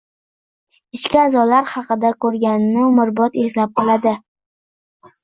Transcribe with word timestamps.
ichki 0.99 1.19
a’zolar 1.23 1.67
haqida 1.73 2.11
ko‘rganini 2.25 2.87
umrbod 2.87 3.37
eslab 3.43 3.75
qoladi. 3.81 4.15